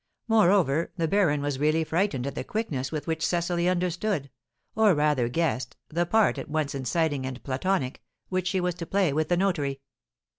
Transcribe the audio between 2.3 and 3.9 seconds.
the quickness with which Cecily